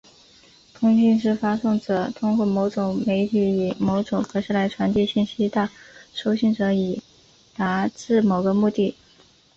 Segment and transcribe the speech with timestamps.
[0.73, 5.69] 通信是发送者通过某种媒体以某种格式来传递信息到
[6.11, 7.03] 收信者以
[7.55, 8.95] 达致某个目的。